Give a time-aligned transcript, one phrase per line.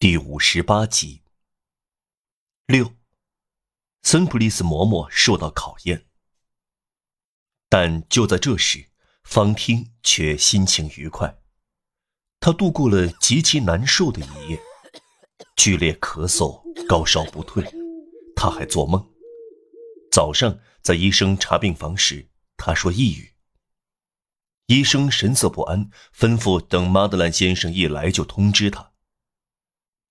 [0.00, 1.22] 第五十八集。
[2.66, 2.94] 六，
[4.02, 6.06] 森普利斯嬷嬷受到考验，
[7.68, 8.90] 但就在这时，
[9.24, 11.40] 方汀却心情愉快。
[12.38, 14.60] 他度过了极其难受的一夜，
[15.56, 17.68] 剧烈咳嗽，高烧不退。
[18.36, 19.04] 他还做梦。
[20.12, 23.34] 早上在医生查病房时，他说抑郁。
[24.66, 28.87] 医生神色不安，吩咐等马德兰先生一来就通知他。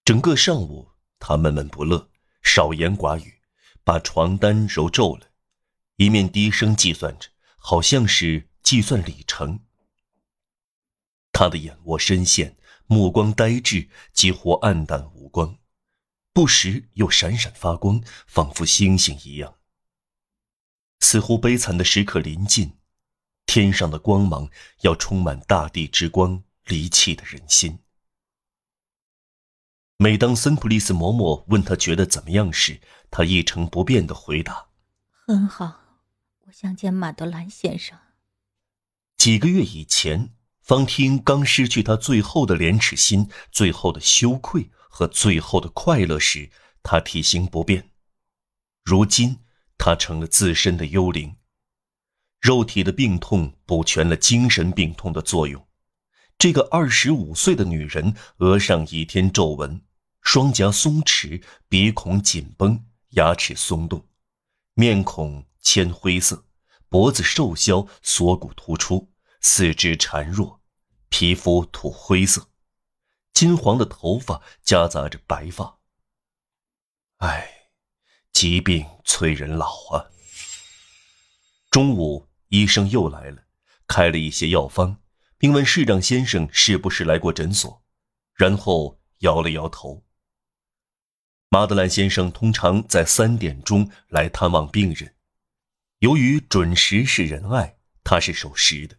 [0.08, 2.10] 整个上午，他闷闷不乐，
[2.42, 3.42] 少言寡语，
[3.84, 5.32] 把床单揉皱了，
[5.98, 7.28] 一面低声计算着，
[7.58, 9.60] 好像是计算里程。
[11.34, 15.58] 他的眼窝深陷，目光呆滞，几乎暗淡无光，
[16.32, 19.58] 不时又闪闪发光，仿佛星星一样。
[21.02, 22.78] 似乎悲惨的时刻临近。
[23.46, 24.50] 天上的光芒
[24.84, 27.80] 要充满大地之光，离弃的人心。
[30.00, 34.68] 每当森普利斯嬷嬷问他觉得怎么样时，他一成不变的回答
[35.26, 35.82] ：“很好，
[36.46, 37.98] 我想见马德兰先生。”
[39.18, 46.52] 几个月以前，方汀刚失去他最后的廉耻心、最后的羞愧和最后的快乐时，
[46.84, 47.90] 他体型不变。
[48.84, 49.38] 如今，
[49.80, 51.38] 他成了自身的幽灵。
[52.40, 55.68] 肉体的病痛补全了精神病痛的作用。
[56.38, 59.82] 这个二十五岁的女人，额上倚天皱纹，
[60.30, 64.10] 双颊松弛，鼻孔紧绷，牙齿松动，
[64.74, 66.46] 面孔铅灰色，
[66.90, 70.62] 脖子瘦削，锁骨突出，四肢孱弱，
[71.08, 72.50] 皮肤土灰色，
[73.34, 75.80] 金黄的头发夹杂着白发。
[77.20, 77.70] 唉，
[78.34, 80.12] 疾病催人老啊。
[81.72, 82.28] 中午。
[82.50, 83.44] 医生又来了，
[83.88, 85.02] 开了一些药方，
[85.38, 87.86] 并问市长先生是不是来过诊所，
[88.36, 90.06] 然后摇了摇头。
[91.50, 95.16] 马德兰先生通常在三点钟来探望病人，
[96.00, 98.98] 由于准时是仁爱，他是守时的。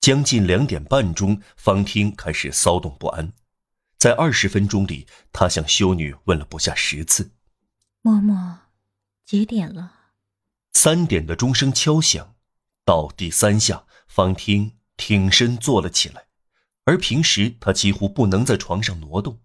[0.00, 3.32] 将近两点半钟，方厅开始骚动不安，
[3.96, 7.30] 在二十分钟里，他向修女问了不下十次
[8.02, 8.56] ：“嬷嬷，
[9.24, 9.98] 几点了？”
[10.74, 12.34] 三点的钟声敲响，
[12.84, 16.26] 到第三下，方汀挺身坐了起来，
[16.86, 19.38] 而平时他几乎不能在床上挪动。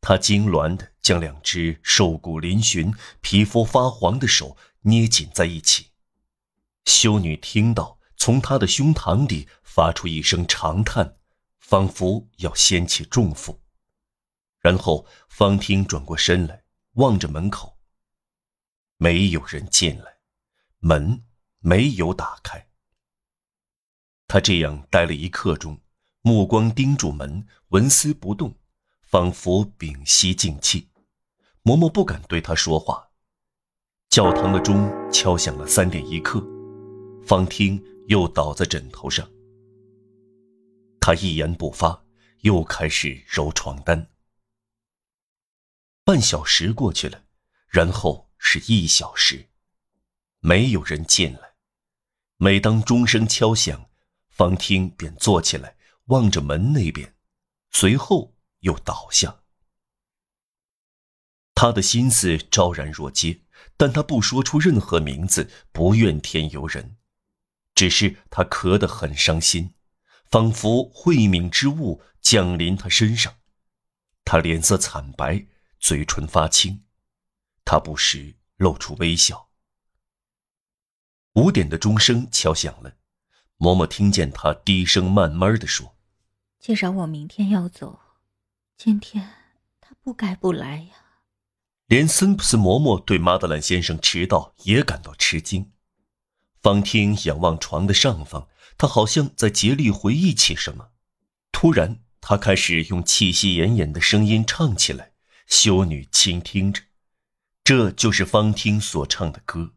[0.00, 5.88] 他痉挛地将两只瘦骨嶙峋、皮肤发黄的手捏紧在一起。
[6.84, 11.16] 修女听到，从他的胸膛里发出一声长叹，
[11.58, 13.60] 仿佛要掀起重负。
[14.60, 17.76] 然后方听转过身来，望着门口，
[18.96, 20.18] 没有人进来。
[20.78, 21.24] 门
[21.58, 22.68] 没有打开。
[24.28, 25.80] 他这样待了一刻钟，
[26.22, 28.56] 目光盯住门，纹丝不动，
[29.02, 30.88] 仿佛屏息静气。
[31.64, 33.10] 嬷嬷不敢对他说话。
[34.08, 36.44] 教堂的钟敲响了三点一刻，
[37.24, 39.28] 方听又倒在枕头上。
[41.00, 42.04] 他一言不发，
[42.40, 44.10] 又开始揉床单。
[46.04, 47.24] 半小时过去了，
[47.68, 49.48] 然后是一小时。
[50.40, 51.54] 没有人进来。
[52.38, 53.88] 每当钟声敲响，
[54.30, 57.14] 方听便坐起来，望着门那边，
[57.70, 59.41] 随后又倒下。
[61.62, 63.42] 他的心思昭然若揭，
[63.76, 66.96] 但他不说出任何名字，不怨天尤人，
[67.72, 69.72] 只是他咳得很伤心，
[70.28, 73.36] 仿佛晦冥之物降临他身上。
[74.24, 75.46] 他脸色惨白，
[75.78, 76.82] 嘴唇发青，
[77.64, 79.48] 他不时露出微笑。
[81.34, 82.96] 五点的钟声敲响了，
[83.58, 85.94] 嬷嬷听见他低声慢慢的说
[86.58, 88.00] ：“既然我明天要走，
[88.76, 89.30] 今天
[89.80, 90.96] 他不该不来呀。”
[91.92, 95.72] 连森普斯嬷嬷对马德兰先生迟到也感到吃惊。
[96.62, 98.48] 方汀仰望床的上方，
[98.78, 100.92] 他好像在竭力回忆起什么。
[101.52, 105.12] 突然，他开始用气息奄奄的声音唱起来。
[105.46, 106.80] 修女倾听着，
[107.62, 109.74] 这就是方汀所唱的歌。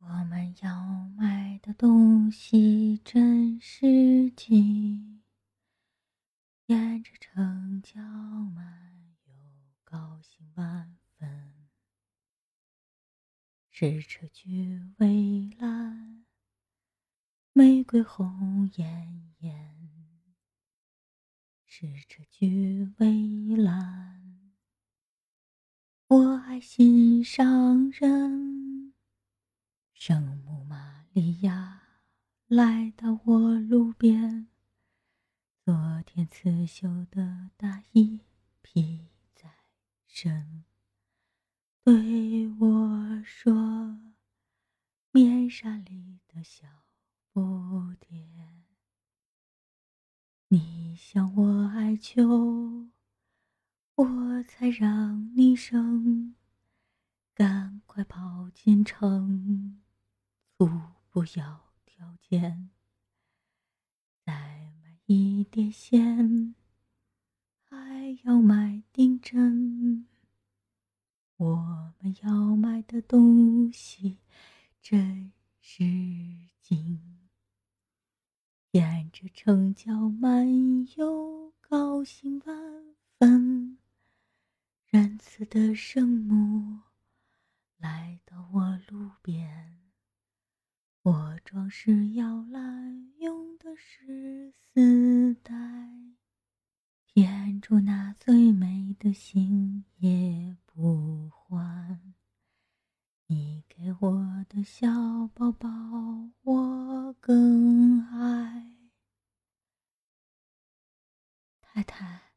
[0.00, 5.22] 我们要买的东西真是紧，
[6.66, 8.95] 沿着城郊漫游，
[9.96, 11.54] 高兴万分。
[13.70, 16.26] 是车菊蔚蓝，
[17.54, 19.88] 玫瑰红艳艳。
[21.64, 24.52] 是车菊蔚蓝，
[26.08, 28.92] 我爱心上人。
[29.94, 32.02] 圣母玛利亚
[32.48, 34.48] 来到我路边，
[35.64, 38.20] 昨天刺绣的大衣
[38.60, 39.06] 披
[40.16, 40.64] 在身，
[41.84, 44.00] 对我说
[45.12, 46.66] ：“面纱里的小
[47.34, 48.64] 不点，
[50.48, 52.88] 你向我哀求，
[53.96, 56.34] 我才让你生。
[57.34, 59.82] 赶快跑进城，
[60.56, 60.66] 粗
[61.10, 62.70] 布要条件。”
[64.24, 64.32] 再
[64.82, 66.54] 买一叠线，
[67.76, 70.06] 还要买顶针。
[71.36, 74.18] 我们要买的东西
[74.80, 75.30] 真
[75.60, 75.84] 是
[76.62, 77.28] 精。
[78.70, 80.46] 沿着城郊漫
[80.96, 82.56] 游，高兴万
[83.18, 83.76] 分。
[84.86, 86.80] 仁慈的圣母
[87.76, 89.76] 来到我路边，
[91.02, 94.50] 我装饰摇篮，用的是。
[94.52, 95.54] 丝带
[97.06, 101.98] 填住那最美的心也不还。
[103.26, 104.88] 你给我的小
[105.28, 105.68] 宝宝，
[106.42, 108.74] 我更爱。
[111.60, 112.32] 太太，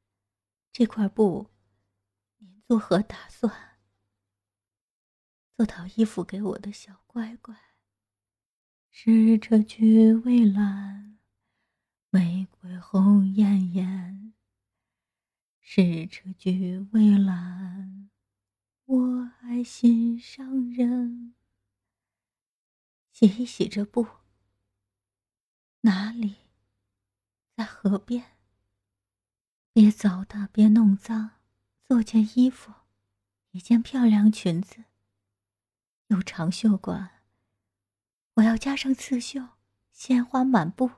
[0.71, 1.49] 这块布，
[2.37, 3.79] 您作何打算？
[5.57, 7.55] 做套衣服给我的小乖乖。
[8.91, 11.17] 是这句蔚蓝。
[12.11, 14.35] 玫瑰红艳艳，
[15.59, 18.11] 是这句蔚蓝，
[18.85, 21.28] 我爱心上人。
[23.19, 24.07] 洗一洗这布，
[25.81, 26.37] 哪里？
[27.53, 28.37] 在河边。
[29.73, 31.31] 别糟蹋，别弄脏，
[31.83, 32.71] 做件衣服，
[33.51, 34.85] 一件漂亮裙子。
[36.07, 37.21] 有长袖管，
[38.35, 39.49] 我要加上刺绣，
[39.91, 40.89] 鲜花满布。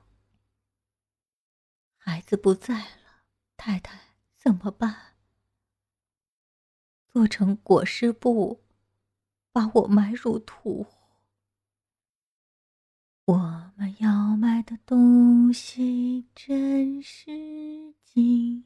[1.98, 3.24] 孩子不在了，
[3.58, 4.00] 太太
[4.38, 5.16] 怎么办？
[7.08, 8.64] 做成裹尸布，
[9.52, 10.86] 把我埋入土。
[13.32, 17.32] 我们要买的东西真是
[18.04, 18.66] 精，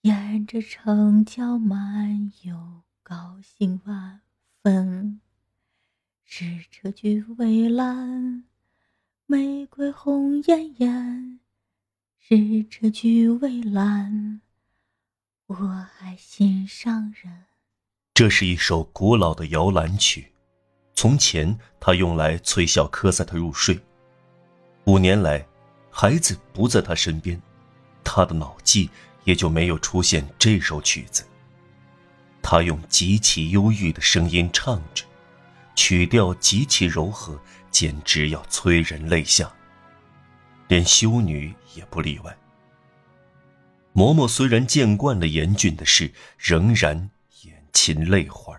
[0.00, 4.22] 沿着城郊漫游，高兴万
[4.62, 5.20] 分。
[6.24, 8.44] 是这句蔚蓝，
[9.26, 11.40] 玫瑰红艳艳。
[12.18, 14.40] 是这句蔚蓝，
[15.48, 17.44] 我爱心上人。
[18.14, 20.32] 这是一首古老的摇篮曲，
[20.94, 23.80] 从前他用来催小科赛特入睡。
[24.84, 25.46] 五年来，
[25.90, 27.40] 孩子不在他身边，
[28.04, 28.90] 他的脑际
[29.24, 31.24] 也就没有出现这首曲子。
[32.42, 35.04] 他用极其忧郁的声音唱着，
[35.74, 37.38] 曲调极其柔和，
[37.70, 39.52] 简直要催人泪下。
[40.68, 42.36] 连修女也不例外。
[43.92, 47.10] 嬷嬷虽然见惯了严峻的事，仍然
[47.42, 48.58] 眼噙泪花